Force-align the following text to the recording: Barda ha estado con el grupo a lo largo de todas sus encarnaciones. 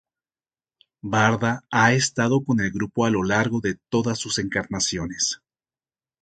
Barda 1.03 1.63
ha 1.69 1.93
estado 1.93 2.43
con 2.43 2.59
el 2.59 2.71
grupo 2.71 3.05
a 3.05 3.11
lo 3.11 3.21
largo 3.23 3.59
de 3.61 3.77
todas 3.89 4.17
sus 4.17 4.39
encarnaciones. 4.39 5.43